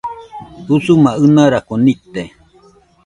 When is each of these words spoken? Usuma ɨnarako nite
Usuma 0.75 1.11
ɨnarako 1.23 1.73
nite 1.85 2.23